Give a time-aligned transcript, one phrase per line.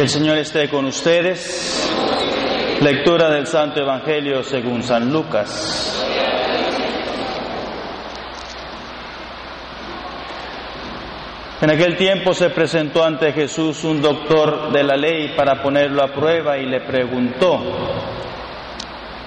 [0.00, 1.92] El Señor esté con ustedes.
[2.80, 6.02] Lectura del Santo Evangelio según San Lucas.
[11.60, 16.14] En aquel tiempo se presentó ante Jesús un doctor de la ley para ponerlo a
[16.14, 17.60] prueba y le preguntó,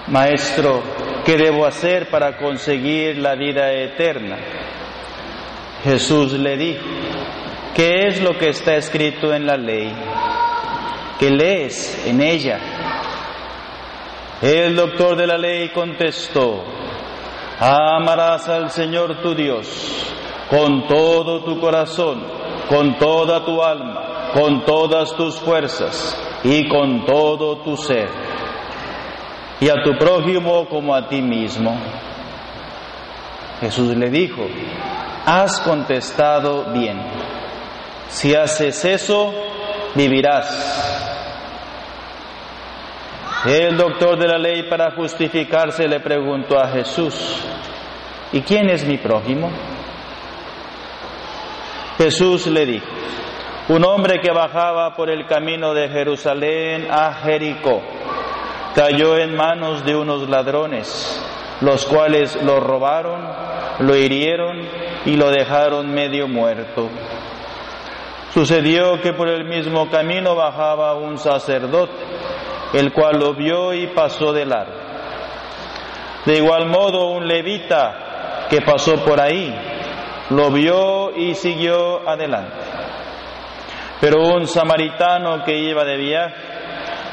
[0.08, 0.82] Maestro,
[1.24, 4.38] ¿qué debo hacer para conseguir la vida eterna?
[5.84, 6.84] Jesús le dijo,
[7.76, 9.94] ¿qué es lo que está escrito en la ley?
[11.24, 12.60] ¿Qué lees en ella?
[14.42, 16.66] El doctor de la ley contestó,
[17.62, 19.66] amarás al Señor tu Dios
[20.50, 22.26] con todo tu corazón,
[22.68, 28.10] con toda tu alma, con todas tus fuerzas y con todo tu ser,
[29.62, 31.74] y a tu prójimo como a ti mismo.
[33.62, 34.46] Jesús le dijo,
[35.26, 37.02] has contestado bien,
[38.10, 39.34] si haces eso,
[39.96, 40.93] vivirás.
[43.46, 47.14] El doctor de la ley para justificarse le preguntó a Jesús,
[48.32, 49.52] ¿y quién es mi prójimo?
[51.98, 52.86] Jesús le dijo,
[53.68, 57.82] un hombre que bajaba por el camino de Jerusalén a Jericó
[58.74, 61.22] cayó en manos de unos ladrones,
[61.62, 63.22] los cuales lo robaron,
[63.80, 64.62] lo hirieron
[65.06, 66.90] y lo dejaron medio muerto.
[68.34, 71.94] Sucedió que por el mismo camino bajaba un sacerdote,
[72.74, 74.74] el cual lo vio y pasó de largo.
[76.26, 79.54] De igual modo un levita que pasó por ahí,
[80.30, 82.56] lo vio y siguió adelante.
[84.02, 86.36] Pero un samaritano que iba de viaje,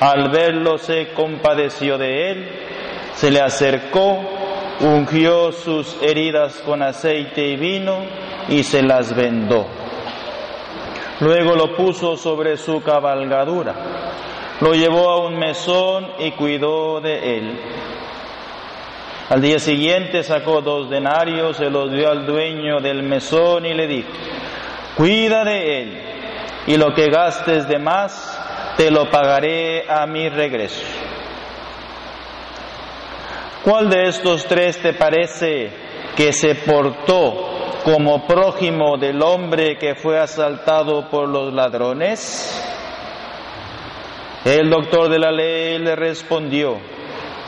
[0.01, 2.49] al verlo se compadeció de él,
[3.15, 4.19] se le acercó,
[4.81, 7.99] ungió sus heridas con aceite y vino
[8.49, 9.67] y se las vendó.
[11.21, 13.75] Luego lo puso sobre su cabalgadura,
[14.61, 17.61] lo llevó a un mesón y cuidó de él.
[19.31, 23.87] Al día siguiente sacó dos denarios, se los dio al dueño del mesón y le
[23.87, 24.09] dijo,
[24.97, 26.03] cuida de él,
[26.67, 28.39] y lo que gastes de más,
[28.77, 30.85] te lo pagaré a mi regreso.
[33.65, 35.71] ¿Cuál de estos tres te parece
[36.17, 42.70] que se portó como prójimo del hombre que fue asaltado por los ladrones?
[44.45, 46.79] El doctor de la ley le respondió,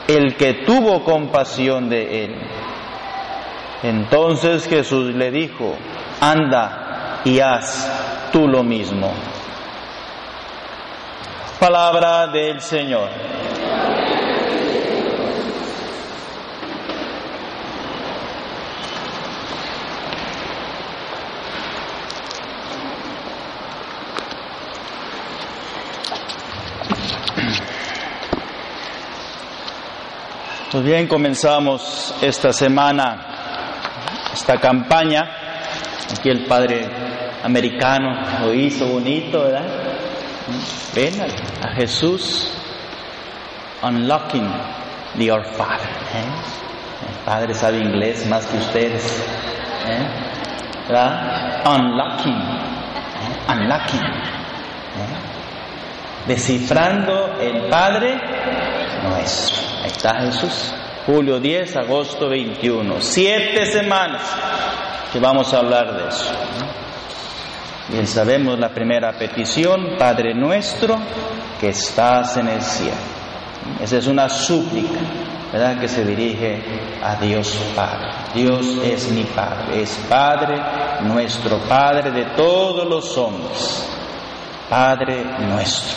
[0.07, 2.37] el que tuvo compasión de él.
[3.83, 5.77] Entonces Jesús le dijo,
[6.21, 9.13] anda y haz tú lo mismo.
[11.59, 13.09] Palabra del Señor.
[30.73, 35.23] Pues bien, comenzamos esta semana, esta campaña.
[36.19, 36.89] Aquí el padre
[37.45, 39.67] americano lo hizo bonito, ¿verdad?
[40.95, 41.13] Ven
[41.61, 42.55] a, Jesús,
[43.83, 44.51] unlocking
[45.19, 45.91] the Our Father.
[45.91, 47.07] ¿eh?
[47.07, 49.23] El padre sabe inglés más que ustedes.
[49.89, 50.07] ¿eh?
[50.89, 51.67] ¿verdad?
[51.67, 53.53] Unlocking, ¿eh?
[53.53, 54.01] unlocking.
[56.27, 58.19] Descifrando el Padre
[59.03, 59.72] nuestro.
[60.03, 60.75] Está Jesús.
[61.07, 62.97] Julio 10, agosto 21.
[62.99, 64.21] Siete semanas
[65.13, 66.35] que vamos a hablar de eso.
[67.87, 70.99] Bien sabemos la primera petición, Padre nuestro
[71.61, 72.97] que estás en el cielo.
[73.81, 74.99] Esa es una súplica,
[75.53, 75.79] ¿verdad?
[75.79, 76.61] Que se dirige
[77.01, 78.09] a Dios Padre.
[78.35, 80.61] Dios es mi Padre, es Padre,
[81.03, 83.89] nuestro Padre de todos los hombres.
[84.69, 85.97] Padre nuestro,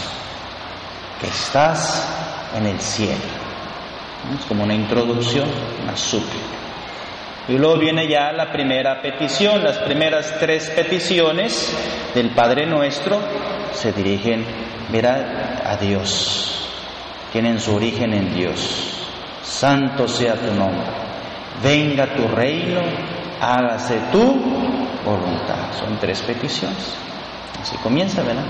[1.20, 2.08] que estás
[2.56, 3.45] en el cielo.
[4.34, 5.48] Es como una introducción,
[5.84, 6.56] una súplica.
[7.48, 9.64] Y luego viene ya la primera petición.
[9.64, 11.76] Las primeras tres peticiones
[12.14, 13.20] del Padre Nuestro
[13.74, 14.44] se dirigen,
[14.92, 16.68] mira, a Dios.
[17.32, 19.08] Tienen su origen en Dios.
[19.44, 20.88] Santo sea tu nombre.
[21.62, 22.82] Venga tu reino,
[23.40, 24.24] hágase tu
[25.06, 25.72] voluntad.
[25.78, 26.96] Son tres peticiones.
[27.62, 28.44] Así comienza, ¿verdad?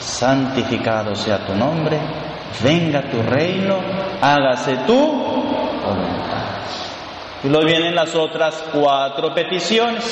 [0.00, 2.00] santificado sea tu nombre,
[2.62, 3.78] venga tu reino,
[4.20, 6.40] hágase tu voluntad.
[7.42, 10.04] Y luego vienen las otras cuatro peticiones.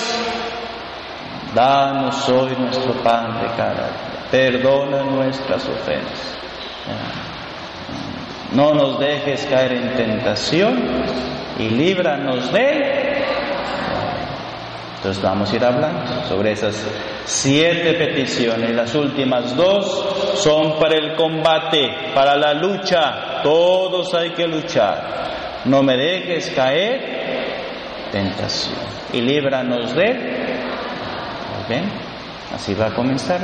[1.55, 6.39] Danos hoy nuestro pan de cada día, perdona nuestras ofensas.
[8.53, 11.05] No nos dejes caer en tentación
[11.59, 13.08] y líbranos de
[14.99, 16.85] entonces vamos a ir hablando sobre esas
[17.25, 18.75] siete peticiones.
[18.75, 23.41] Las últimas dos son para el combate, para la lucha.
[23.45, 25.63] Todos hay que luchar.
[25.67, 28.75] No me dejes caer tentación
[29.13, 30.07] y líbranos de...
[31.69, 31.93] ¿Ven?
[32.53, 33.41] Así va a comenzar.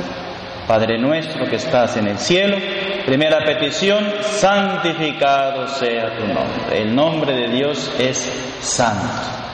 [0.67, 2.57] Padre nuestro que estás en el cielo,
[3.05, 6.81] primera petición, santificado sea tu nombre.
[6.81, 8.17] El nombre de Dios es
[8.59, 9.44] santo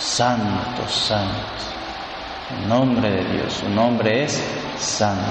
[0.00, 1.34] santo, santo.
[2.58, 4.42] El nombre de Dios, su nombre es
[4.78, 5.22] santo.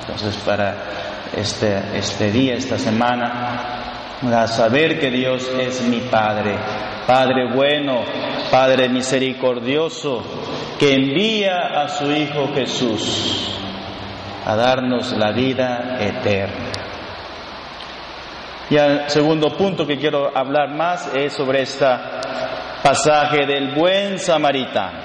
[0.00, 0.76] Entonces para
[1.34, 3.86] este, este día, esta semana,
[4.22, 6.56] a saber que Dios es mi Padre,
[7.06, 8.02] Padre bueno,
[8.50, 10.22] Padre misericordioso,
[10.78, 13.50] que envía a su Hijo Jesús
[14.44, 16.66] a darnos la vida eterna.
[18.68, 22.20] Y el segundo punto que quiero hablar más es sobre esta
[22.86, 25.00] pasaje del buen samaritano.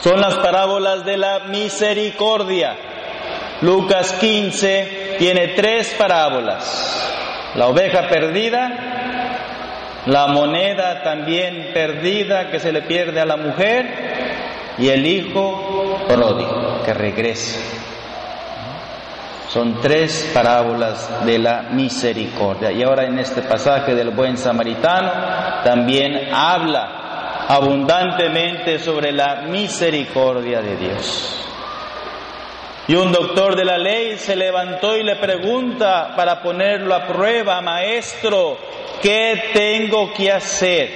[0.00, 2.76] Son las parábolas de la misericordia.
[3.62, 7.50] Lucas 15 tiene tres parábolas.
[7.54, 14.90] La oveja perdida, la moneda también perdida que se le pierde a la mujer y
[14.90, 17.60] el hijo pródigo que regresa.
[19.48, 22.72] Son tres parábolas de la misericordia.
[22.72, 25.12] Y ahora en este pasaje del buen samaritano
[25.64, 31.40] también habla abundantemente sobre la misericordia de Dios.
[32.86, 37.60] Y un doctor de la ley se levantó y le pregunta para ponerlo a prueba,
[37.62, 38.58] maestro,
[39.02, 40.90] ¿qué tengo que hacer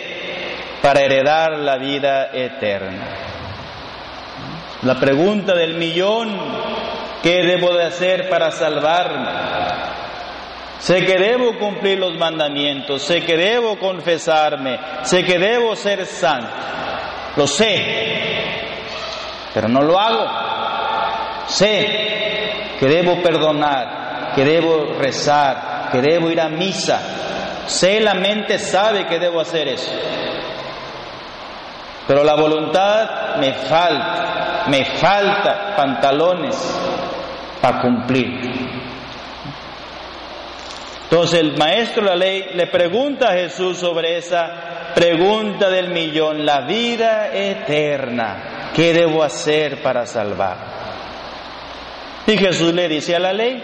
[0.83, 3.07] para heredar la vida eterna?
[4.83, 6.39] La pregunta del millón
[7.23, 9.29] ¿Qué debo de hacer para salvarme?
[10.79, 16.49] Sé que debo cumplir los mandamientos, sé que debo confesarme, sé que debo ser santo.
[17.37, 17.85] Lo sé,
[19.53, 20.27] pero no lo hago.
[21.47, 27.01] Sé que debo perdonar, que debo rezar, que debo ir a misa.
[27.67, 29.93] Sé, la mente sabe que debo hacer eso.
[32.07, 36.57] Pero la voluntad me falta, me falta pantalones,
[37.61, 38.88] para cumplir.
[41.11, 46.45] Entonces el maestro de la ley le pregunta a Jesús sobre esa pregunta del millón,
[46.45, 50.57] la vida eterna, ¿qué debo hacer para salvar?
[52.27, 53.63] Y Jesús le dice a la ley,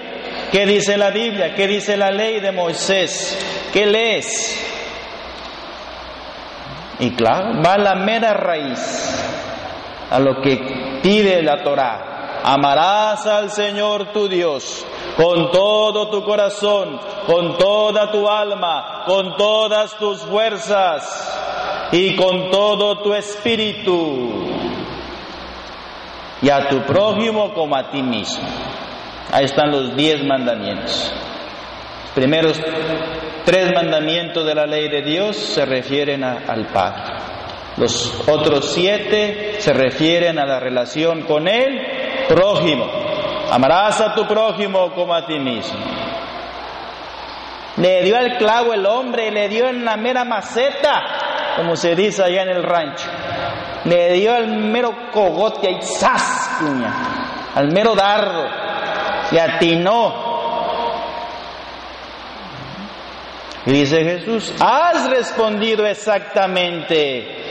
[0.51, 1.55] ¿qué dice la Biblia?
[1.55, 3.39] ¿Qué dice la ley de Moisés?
[3.75, 4.65] ¿Qué lees?
[7.01, 9.11] Y claro, va a la mera raíz,
[10.11, 12.14] a lo que pide la Torah.
[12.47, 14.85] Amarás al Señor tu Dios
[15.17, 22.99] con todo tu corazón, con toda tu alma, con todas tus fuerzas y con todo
[22.99, 24.45] tu espíritu.
[26.43, 28.47] Y a tu prójimo como a ti mismo.
[29.33, 31.15] Ahí están los diez mandamientos.
[32.03, 32.61] Los primeros
[33.47, 37.15] tres mandamientos de la ley de Dios se refieren al Padre.
[37.79, 41.94] Los otros siete se refieren a la relación con Él
[42.29, 42.87] prójimo.
[43.51, 45.79] Amarás a tu prójimo como a ti mismo.
[47.77, 51.03] Le dio el clavo el hombre, le dio en la mera maceta,
[51.57, 53.09] como se dice allá en el rancho.
[53.85, 56.61] Le dio el mero cogote ahí, ¡zas!
[57.55, 58.45] al mero dardo,
[59.31, 60.35] y atinó.
[63.67, 67.51] Y dice Jesús, has respondido exactamente,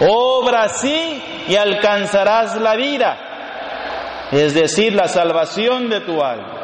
[0.00, 3.33] obra así y alcanzarás la vida
[4.32, 6.60] es decir, la salvación de tu alma.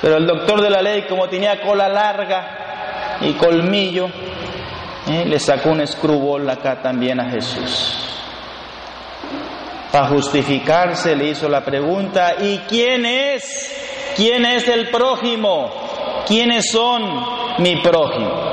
[0.00, 4.08] Pero el doctor de la ley, como tenía cola larga y colmillo,
[5.08, 8.04] eh, le sacó un escrúbol acá también a Jesús.
[9.90, 14.14] Para justificarse le hizo la pregunta, ¿y quién es?
[14.14, 15.70] ¿Quién es el prójimo?
[16.26, 17.02] ¿Quiénes son
[17.58, 18.48] mi prójimo?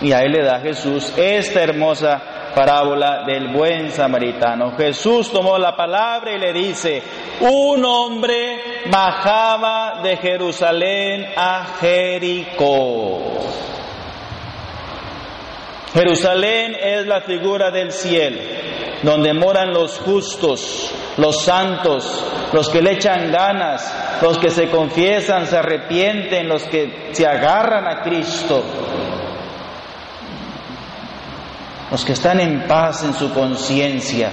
[0.00, 4.72] Y ahí le da Jesús esta hermosa parábola del buen samaritano.
[4.76, 7.00] Jesús tomó la palabra y le dice,
[7.38, 13.20] un hombre bajaba de Jerusalén a Jericó.
[15.94, 18.40] Jerusalén es la figura del cielo.
[19.00, 25.46] donde moran los justos, los santos, los que le echan ganas, los que se confiesan,
[25.46, 28.64] se arrepienten, los que se agarran a Cristo,
[31.90, 34.30] los que están en paz en su conciencia,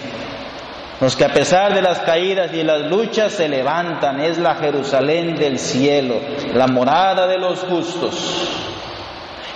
[0.99, 5.35] los que a pesar de las caídas y las luchas se levantan, es la Jerusalén
[5.35, 6.15] del cielo,
[6.53, 8.49] la morada de los justos.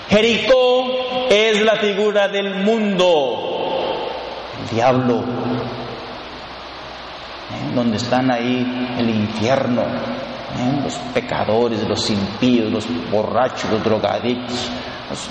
[0.09, 4.07] Jericó es la figura del mundo,
[4.61, 5.19] el diablo,
[7.51, 7.71] ¿eh?
[7.75, 10.79] donde están ahí el infierno, ¿eh?
[10.83, 14.71] los pecadores, los impíos, los borrachos, los drogadictos,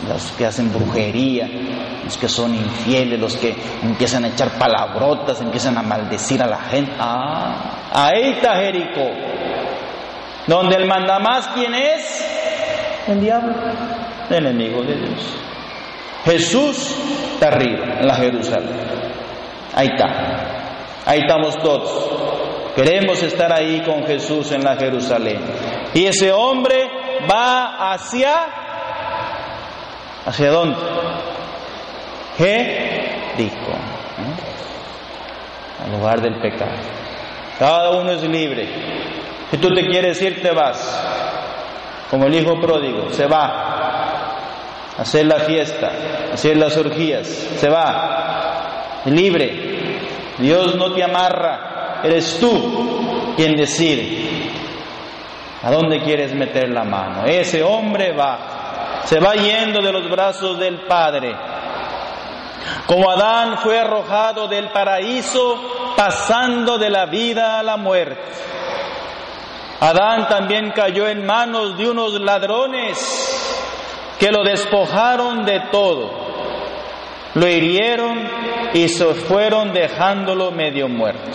[0.08, 1.49] los, que hacen brujería,
[2.04, 6.58] los que son infieles, los que empiezan a echar palabrotas, empiezan a maldecir a la
[6.58, 6.92] gente.
[6.99, 9.11] Ah, ahí está Jericó,
[10.47, 12.26] donde el mandamás, ¿quién es?
[13.06, 13.54] El diablo,
[14.28, 15.37] el enemigo de Dios.
[16.25, 16.97] Jesús
[17.35, 18.80] está arriba, en la Jerusalén.
[19.75, 22.75] Ahí está, ahí estamos todos.
[22.75, 25.40] Queremos estar ahí con Jesús en la Jerusalén.
[25.94, 26.88] Y ese hombre
[27.30, 28.67] va hacia
[30.28, 30.76] ¿Hacia dónde?
[32.37, 33.73] Jericó.
[33.73, 34.26] ¿eh?
[35.87, 36.76] Al lugar del pecado.
[37.58, 38.68] Cada uno es libre.
[39.50, 41.02] Si tú te quieres ir, te vas.
[42.11, 43.47] Como el hijo pródigo, se va.
[44.99, 45.90] A hacer la fiesta,
[46.30, 49.00] a hacer las orgías, se va.
[49.06, 49.88] Libre.
[50.37, 52.02] Dios no te amarra.
[52.04, 54.28] Eres tú quien decide.
[55.62, 57.25] ¿A dónde quieres meter la mano?
[57.25, 58.58] Ese hombre va
[59.09, 61.35] se va yendo de los brazos del Padre.
[62.87, 68.21] Como Adán fue arrojado del paraíso pasando de la vida a la muerte.
[69.81, 72.99] Adán también cayó en manos de unos ladrones
[74.21, 76.11] que lo despojaron de todo.
[77.33, 78.29] Lo hirieron
[78.75, 81.31] y se fueron dejándolo medio muerto.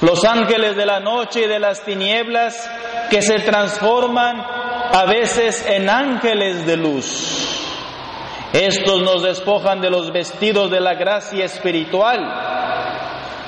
[0.00, 2.70] Los ángeles de la noche y de las tinieblas
[3.10, 4.55] que se transforman
[4.92, 7.62] a veces en ángeles de luz.
[8.52, 12.20] Estos nos despojan de los vestidos de la gracia espiritual.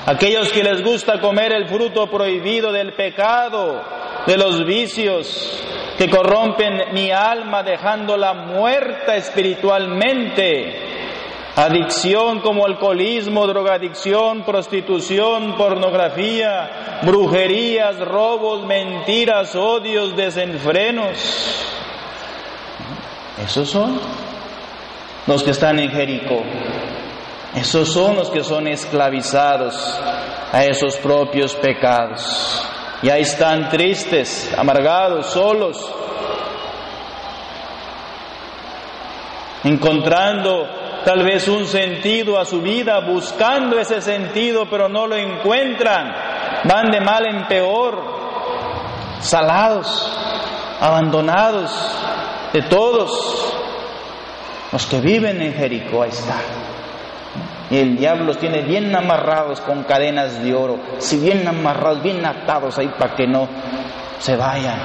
[0.05, 3.81] Aquellos que les gusta comer el fruto prohibido del pecado,
[4.25, 5.63] de los vicios,
[5.97, 10.88] que corrompen mi alma dejándola muerta espiritualmente.
[11.59, 21.17] Adicción como alcoholismo, drogadicción, prostitución, pornografía, brujerías, robos, mentiras, odios, desenfrenos.
[23.43, 23.99] Esos son
[25.27, 26.43] los que están en Jericó.
[27.53, 29.99] Esos son los que son esclavizados
[30.53, 32.63] a esos propios pecados.
[33.01, 35.91] Y ahí están tristes, amargados, solos,
[39.65, 46.13] encontrando tal vez un sentido a su vida, buscando ese sentido, pero no lo encuentran.
[46.65, 47.99] Van de mal en peor,
[49.19, 50.07] salados,
[50.79, 51.71] abandonados
[52.53, 53.09] de todos.
[54.71, 56.35] Los que viven en Jericó, ahí está.
[57.71, 62.23] Y el diablo los tiene bien amarrados con cadenas de oro, si bien amarrados, bien
[62.23, 63.49] atados ahí para que no
[64.19, 64.77] se vayan.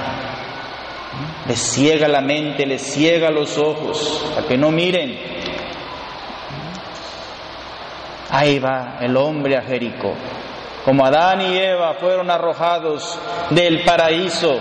[1.47, 5.34] Les ciega la mente, les ciega los ojos, para que no miren.
[8.29, 10.13] Ahí va el hombre a Jericó.
[10.83, 13.17] Como Adán y Eva fueron arrojados
[13.49, 14.59] del paraíso,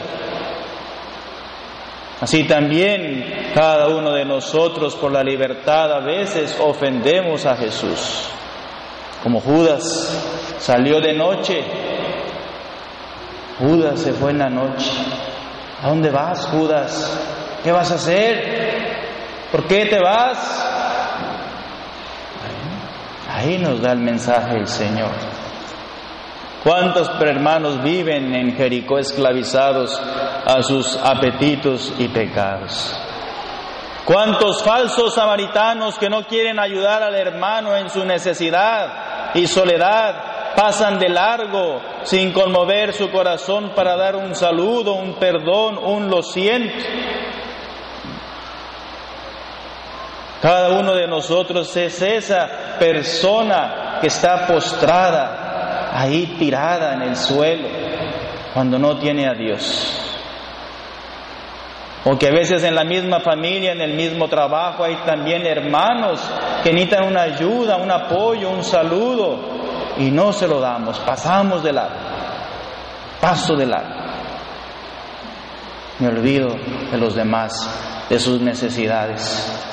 [2.20, 8.30] así también cada uno de nosotros por la libertad a veces ofendemos a Jesús.
[9.22, 11.62] Como Judas salió de noche,
[13.58, 14.90] Judas se fue en la noche.
[15.82, 17.18] ¿A dónde vas, Judas?
[17.62, 19.48] ¿Qué vas a hacer?
[19.52, 20.63] ¿Por qué te vas?
[23.34, 25.10] Ahí nos da el mensaje el Señor.
[26.62, 30.00] ¿Cuántos hermanos viven en Jericó esclavizados
[30.46, 32.96] a sus apetitos y pecados?
[34.04, 41.00] ¿Cuántos falsos samaritanos que no quieren ayudar al hermano en su necesidad y soledad pasan
[41.00, 46.72] de largo sin conmover su corazón para dar un saludo, un perdón, un lo siento?
[50.44, 57.66] Cada uno de nosotros es esa persona que está postrada, ahí tirada en el suelo,
[58.52, 60.02] cuando no tiene a Dios.
[62.04, 66.20] O que a veces en la misma familia, en el mismo trabajo, hay también hermanos
[66.62, 69.38] que necesitan una ayuda, un apoyo, un saludo,
[69.96, 71.94] y no se lo damos, pasamos de lado,
[73.18, 73.88] paso de lado.
[76.00, 76.54] Me olvido
[76.90, 79.70] de los demás, de sus necesidades.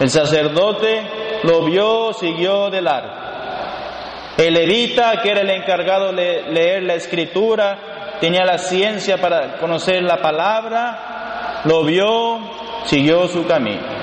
[0.00, 3.12] El sacerdote lo vio, siguió de largo.
[4.36, 10.02] El levita, que era el encargado de leer la escritura, tenía la ciencia para conocer
[10.02, 12.40] la palabra, lo vio,
[12.84, 13.94] siguió su camino.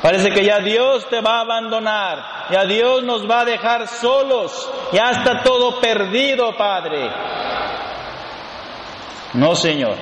[0.00, 4.70] Parece que ya Dios te va a abandonar, ya Dios nos va a dejar solos,
[4.92, 7.10] ya está todo perdido, Padre.
[9.34, 9.96] No, Señor,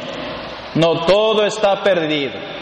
[0.74, 2.55] no todo está perdido.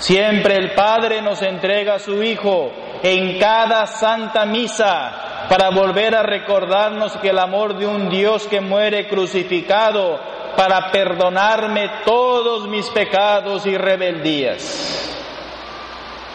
[0.00, 6.22] Siempre el Padre nos entrega a su Hijo en cada santa misa para volver a
[6.22, 10.18] recordarnos que el amor de un Dios que muere crucificado
[10.56, 15.06] para perdonarme todos mis pecados y rebeldías.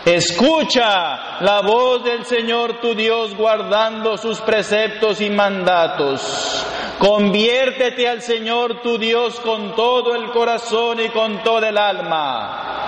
[0.06, 6.64] Escucha la voz del Señor tu Dios guardando sus preceptos y mandatos.
[7.00, 12.85] Conviértete al Señor tu Dios con todo el corazón y con toda el alma.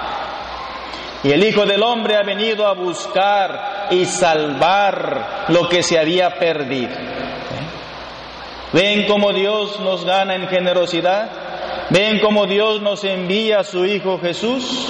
[1.27, 6.29] Y el Hijo del Hombre ha venido a buscar y salvar lo que se había
[6.39, 6.95] perdido.
[8.71, 11.29] ¿Ven cómo Dios nos gana en generosidad?
[11.89, 14.87] ¿Ven cómo Dios nos envía a su Hijo Jesús?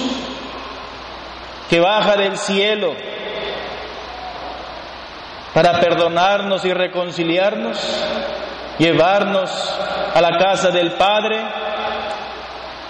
[1.68, 2.94] que baja del cielo
[5.52, 7.78] para perdonarnos y reconciliarnos,
[8.78, 9.50] llevarnos
[10.14, 11.42] a la casa del Padre.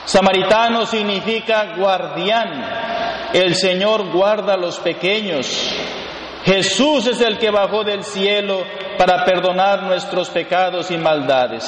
[0.04, 2.87] Samaritano significa guardián.
[3.32, 5.46] El Señor guarda a los pequeños.
[6.44, 8.64] Jesús es el que bajó del cielo
[8.96, 11.64] para perdonar nuestros pecados y maldades.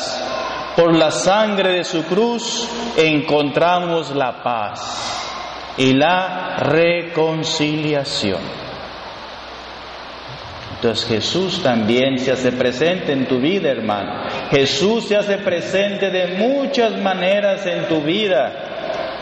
[0.75, 8.41] Por la sangre de su cruz encontramos la paz y la reconciliación.
[10.77, 14.23] Entonces Jesús también se hace presente en tu vida, hermano.
[14.51, 18.70] Jesús se hace presente de muchas maneras en tu vida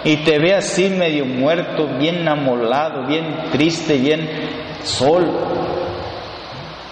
[0.05, 4.28] y te ve así medio muerto, bien amolado, bien triste, bien
[4.83, 5.69] solo.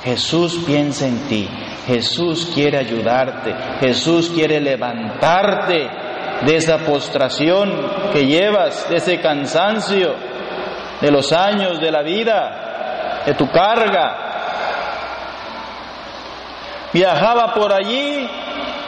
[0.02, 1.48] Jesús piensa en ti,
[1.86, 5.88] Jesús quiere ayudarte, Jesús quiere levantarte
[6.44, 7.72] de esa postración
[8.12, 10.14] que llevas, de ese cansancio,
[11.00, 14.22] de los años de la vida, de tu carga.
[16.92, 18.28] Viajaba por allí,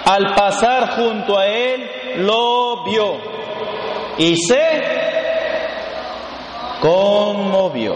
[0.05, 3.38] al pasar junto a él, lo vio
[4.19, 4.99] y se
[6.81, 7.95] conmovió,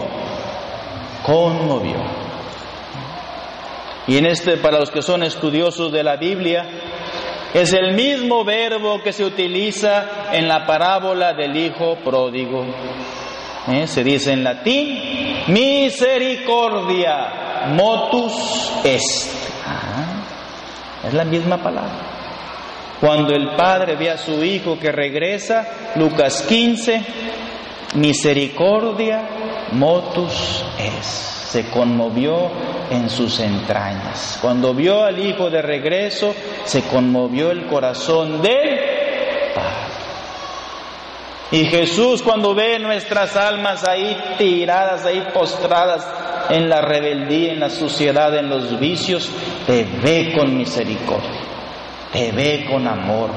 [1.25, 1.97] conmovió.
[4.07, 6.67] Y en este, para los que son estudiosos de la Biblia,
[7.53, 12.65] es el mismo verbo que se utiliza en la parábola del Hijo pródigo.
[13.67, 13.87] ¿Eh?
[13.87, 19.31] Se dice en latín, misericordia, motus est.
[19.65, 22.12] Ah, es la misma palabra.
[23.03, 27.01] Cuando el Padre ve a su Hijo que regresa, Lucas 15,
[27.95, 29.27] misericordia,
[29.73, 32.49] motus est se conmovió
[32.89, 34.39] en sus entrañas.
[34.41, 38.79] Cuando vio al Hijo de regreso, se conmovió el corazón del
[39.53, 39.83] Padre.
[41.51, 46.07] Y Jesús cuando ve nuestras almas ahí tiradas, ahí postradas
[46.49, 49.29] en la rebeldía, en la suciedad, en los vicios,
[49.67, 51.41] te ve con misericordia,
[52.13, 53.31] te ve con amor,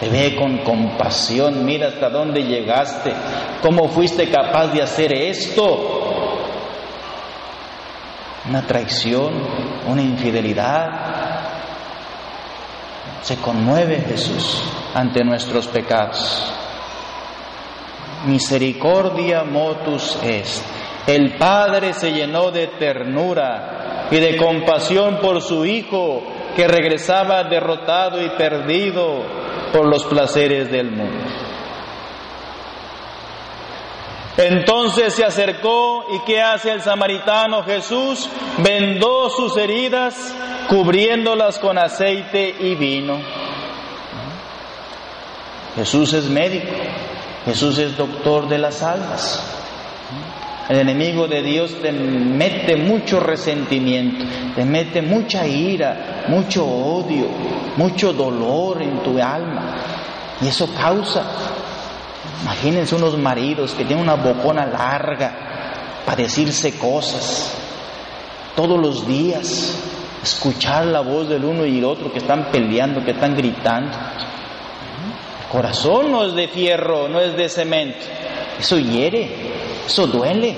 [0.00, 3.12] te ve con compasión, mira hasta dónde llegaste,
[3.62, 6.14] cómo fuiste capaz de hacer esto,
[8.48, 9.34] una traición,
[9.86, 10.88] una infidelidad.
[13.22, 14.62] Se conmueve Jesús
[14.94, 16.52] ante nuestros pecados.
[18.26, 20.64] Misericordia motus est.
[21.06, 26.22] El Padre se llenó de ternura y de compasión por su Hijo
[26.54, 29.22] que regresaba derrotado y perdido
[29.72, 31.24] por los placeres del mundo.
[34.36, 38.28] Entonces se acercó y ¿qué hace el samaritano Jesús?
[38.58, 40.34] Vendó sus heridas
[40.68, 43.20] cubriéndolas con aceite y vino.
[45.76, 46.72] Jesús es médico,
[47.44, 49.63] Jesús es doctor de las almas.
[50.68, 54.24] El enemigo de Dios te mete mucho resentimiento,
[54.54, 57.26] te mete mucha ira, mucho odio,
[57.76, 59.76] mucho dolor en tu alma.
[60.40, 61.22] Y eso causa
[62.44, 65.32] Imagínense unos maridos que tienen una bocona larga
[66.04, 67.56] para decirse cosas
[68.54, 69.78] todos los días,
[70.22, 73.96] escuchar la voz del uno y el otro que están peleando, que están gritando.
[75.40, 78.04] El corazón no es de fierro, no es de cemento.
[78.60, 79.30] Eso hiere,
[79.86, 80.56] eso duele,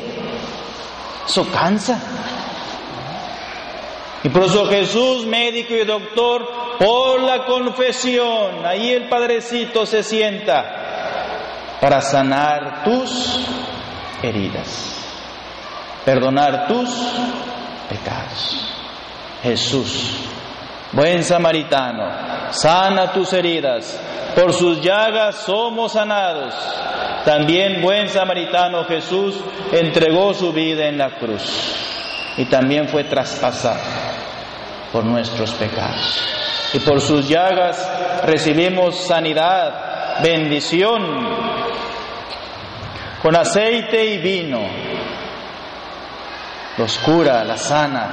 [1.27, 2.01] eso cansa.
[4.23, 11.77] Y por eso Jesús, médico y doctor, por la confesión, ahí el Padrecito se sienta
[11.81, 13.41] para sanar tus
[14.23, 14.93] heridas.
[16.05, 16.89] perdonar tus
[17.89, 18.73] pecados.
[19.43, 20.19] Jesús,
[20.93, 24.01] buen samaritano, sana tus heridas,
[24.35, 26.55] por sus llagas somos sanados.
[27.27, 29.35] También buen samaritano Jesús
[29.73, 31.43] entregó su vida en la cruz
[32.37, 33.81] y también fue traspasado
[34.93, 36.21] por nuestros pecados.
[36.73, 37.85] Y por sus llagas
[38.23, 41.03] recibimos sanidad, bendición,
[43.21, 44.61] con aceite y vino.
[46.79, 48.09] Los cura, la sana.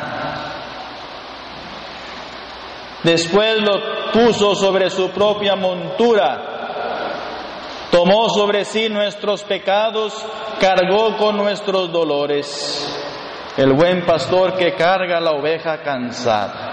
[3.03, 6.52] Después lo puso sobre su propia montura
[8.03, 10.13] Tomó sobre sí nuestros pecados,
[10.59, 12.93] cargó con nuestros dolores.
[13.55, 16.71] El buen pastor que carga la oveja cansada.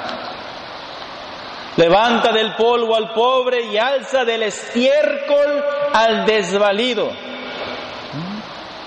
[1.77, 7.12] Levanta del polvo al pobre y alza del estiércol al desvalido.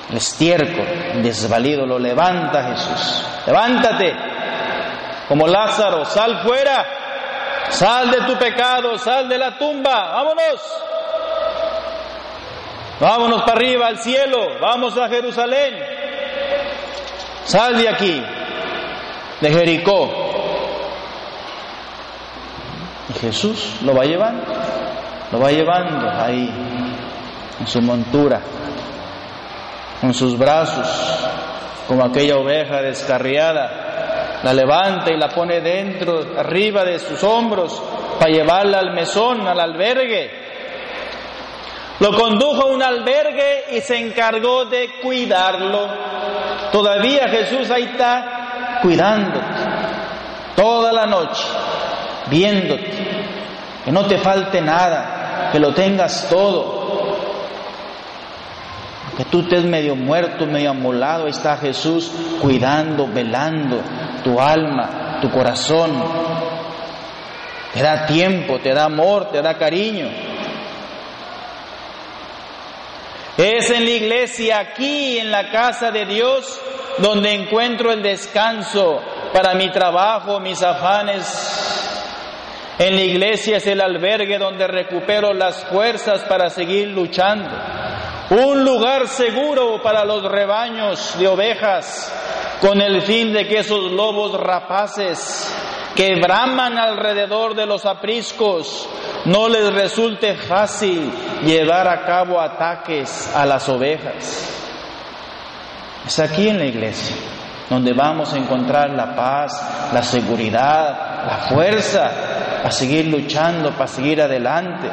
[0.09, 3.25] El estiércol, desvalido, lo levanta Jesús.
[3.47, 4.13] Levántate,
[5.29, 6.85] como Lázaro, sal fuera,
[7.69, 10.91] sal de tu pecado, sal de la tumba, vámonos.
[13.03, 15.73] Vámonos para arriba al cielo, vamos a Jerusalén.
[17.43, 18.23] Sal de aquí,
[19.41, 20.09] de Jericó.
[23.09, 24.45] Y Jesús lo va llevando,
[25.33, 26.49] lo va llevando ahí,
[27.59, 28.39] en su montura,
[30.01, 30.87] en sus brazos,
[31.89, 34.39] como aquella oveja descarriada.
[34.43, 37.83] La levanta y la pone dentro, arriba de sus hombros,
[38.17, 40.42] para llevarla al mesón, al albergue
[41.99, 45.87] lo condujo a un albergue y se encargó de cuidarlo.
[46.71, 49.73] Todavía Jesús ahí está cuidándote
[50.55, 51.43] toda la noche,
[52.27, 52.91] viéndote,
[53.85, 56.83] que no te falte nada, que lo tengas todo.
[59.17, 63.79] Que tú estés medio muerto, medio amolado, está Jesús cuidando, velando
[64.23, 65.91] tu alma, tu corazón.
[67.73, 70.07] Te da tiempo, te da amor, te da cariño.
[73.37, 76.61] Es en la iglesia, aquí en la casa de Dios,
[76.99, 79.01] donde encuentro el descanso
[79.33, 81.25] para mi trabajo, mis afanes.
[82.77, 87.49] En la iglesia es el albergue donde recupero las fuerzas para seguir luchando.
[88.29, 92.13] Un lugar seguro para los rebaños de ovejas,
[92.61, 95.51] con el fin de que esos lobos rapaces
[95.95, 98.87] que braman alrededor de los apriscos
[99.25, 101.09] no les resulte fácil
[101.45, 104.49] llevar a cabo ataques a las ovejas.
[106.05, 107.15] Es aquí en la iglesia
[107.69, 112.11] donde vamos a encontrar la paz, la seguridad, la fuerza
[112.57, 114.89] para seguir luchando, para seguir adelante.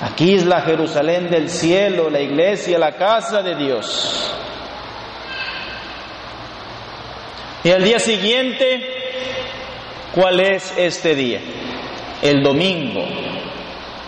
[0.00, 4.34] Aquí es la Jerusalén del cielo, la iglesia, la casa de Dios.
[7.62, 8.80] Y al día siguiente,
[10.12, 11.40] ¿cuál es este día?
[12.22, 13.04] El domingo,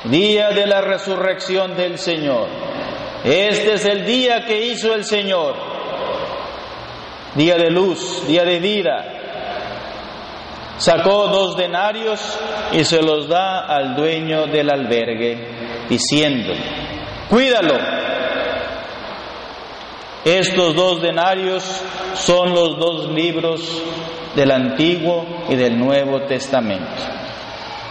[0.05, 2.47] día de la resurrección del Señor.
[3.25, 5.57] Este es el día que hizo el Señor,
[7.35, 9.05] día de luz, día de vida.
[10.79, 12.21] Sacó dos denarios
[12.73, 15.49] y se los da al dueño del albergue,
[15.89, 16.53] diciendo,
[17.29, 17.75] cuídalo.
[20.25, 21.83] Estos dos denarios
[22.15, 23.83] son los dos libros
[24.35, 27.24] del Antiguo y del Nuevo Testamento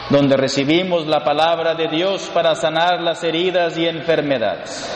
[0.09, 4.89] donde recibimos la palabra de Dios para sanar las heridas y enfermedades.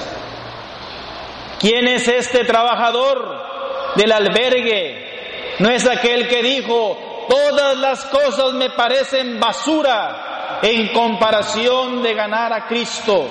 [1.59, 5.55] ¿Quién es este trabajador del albergue?
[5.59, 12.53] No es aquel que dijo, todas las cosas me parecen basura en comparación de ganar
[12.53, 13.27] a Cristo.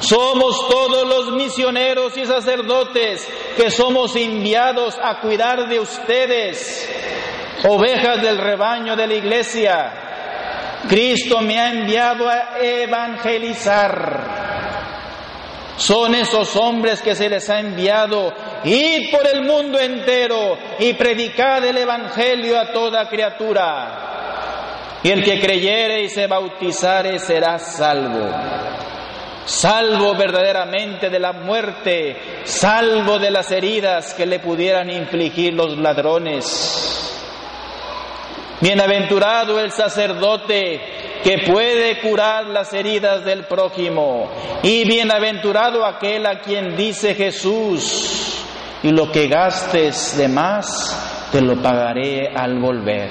[0.00, 6.88] Somos todos los misioneros y sacerdotes que somos enviados a cuidar de ustedes,
[7.66, 10.03] ovejas del rebaño de la iglesia.
[10.88, 14.44] Cristo me ha enviado a evangelizar.
[15.76, 18.32] Son esos hombres que se les ha enviado
[18.64, 25.00] ir por el mundo entero y predicar el Evangelio a toda criatura.
[25.02, 28.30] Y el que creyere y se bautizare será salvo.
[29.44, 37.13] Salvo verdaderamente de la muerte, salvo de las heridas que le pudieran infligir los ladrones.
[38.64, 40.80] Bienaventurado el sacerdote
[41.22, 44.30] que puede curar las heridas del prójimo.
[44.62, 48.42] Y bienaventurado aquel a quien dice Jesús,
[48.82, 53.10] y lo que gastes de más, te lo pagaré al volver.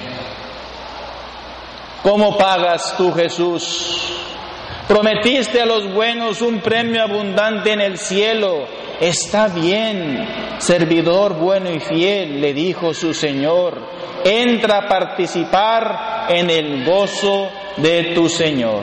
[2.02, 4.12] ¿Cómo pagas tú, Jesús?
[4.88, 8.66] Prometiste a los buenos un premio abundante en el cielo
[9.00, 10.26] está bien,
[10.58, 13.78] servidor bueno y fiel, le dijo su Señor,
[14.24, 18.82] entra a participar en el gozo de tu Señor.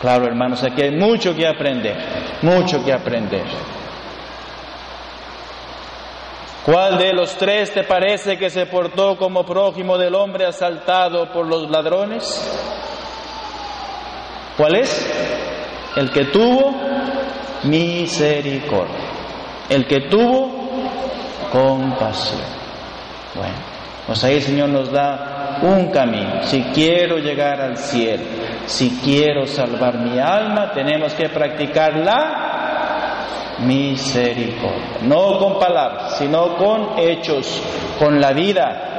[0.00, 1.96] Claro, hermanos, aquí hay mucho que aprender,
[2.42, 3.44] mucho que aprender.
[6.64, 11.46] ¿Cuál de los tres te parece que se portó como prójimo del hombre asaltado por
[11.46, 12.22] los ladrones?
[14.56, 15.10] ¿Cuál es?
[15.96, 16.74] El que tuvo
[17.64, 18.94] misericordia,
[19.68, 20.50] el que tuvo
[21.52, 22.40] compasión.
[23.34, 23.54] Bueno,
[24.06, 26.42] pues ahí el Señor nos da un camino.
[26.42, 28.24] Si quiero llegar al cielo,
[28.66, 32.54] si quiero salvar mi alma, tenemos que practicar la
[33.60, 34.98] misericordia.
[35.02, 37.62] No con palabras, sino con hechos,
[37.98, 38.90] con la vida.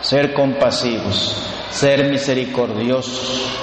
[0.00, 1.36] Ser compasivos,
[1.70, 3.60] ser misericordiosos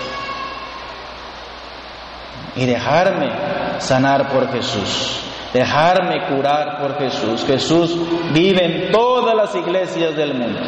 [2.55, 3.29] y dejarme
[3.79, 5.21] sanar por Jesús,
[5.53, 7.45] dejarme curar por Jesús.
[7.45, 7.97] Jesús
[8.33, 10.59] vive en todas las iglesias del mundo.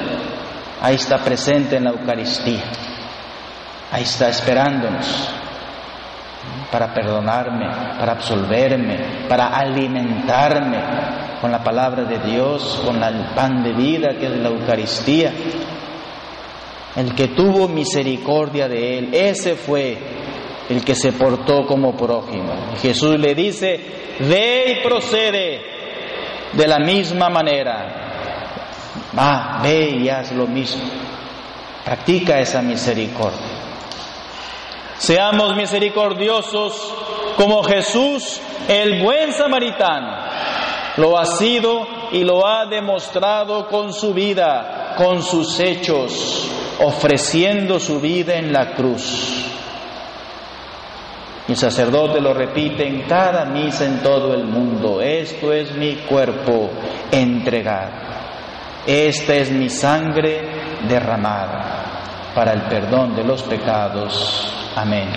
[0.81, 2.63] Ahí está presente en la Eucaristía.
[3.91, 5.29] Ahí está esperándonos
[6.71, 7.67] para perdonarme,
[7.97, 10.77] para absolverme, para alimentarme
[11.41, 15.33] con la palabra de Dios, con el pan de vida que es la Eucaristía.
[16.95, 19.97] El que tuvo misericordia de él, ese fue
[20.69, 22.53] el que se portó como prójimo.
[22.81, 23.79] Jesús le dice,
[24.19, 25.61] ve y procede
[26.53, 28.05] de la misma manera.
[29.17, 30.83] Va, ve y haz lo mismo.
[31.83, 33.59] Practica esa misericordia.
[34.99, 36.93] Seamos misericordiosos
[37.35, 40.17] como Jesús, el buen samaritano,
[40.97, 46.51] lo ha sido y lo ha demostrado con su vida, con sus hechos,
[46.81, 49.48] ofreciendo su vida en la cruz.
[51.49, 55.01] El sacerdote lo repite en cada misa en todo el mundo.
[55.01, 56.69] Esto es mi cuerpo
[57.11, 57.89] entregado.
[58.85, 60.41] Esta es mi sangre
[60.87, 64.53] derramada para el perdón de los pecados.
[64.75, 65.09] Amén.